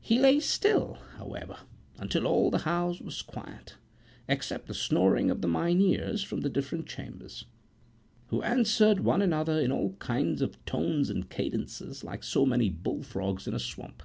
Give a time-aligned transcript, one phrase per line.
[0.00, 1.56] He lay still, however,
[1.98, 3.74] until all the house was quiet,
[4.28, 7.46] excepting the snoring of the Mynheers from the different chambers;
[8.28, 13.02] who answered one another in all kinds of tones and cadences, like so many bull
[13.02, 14.04] frogs in a swamp.